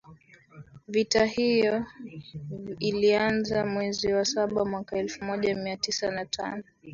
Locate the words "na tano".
6.11-6.63